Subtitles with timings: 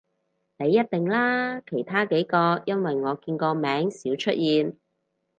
[0.57, 4.75] 你一定啦，其他幾個因爲我見個名少出現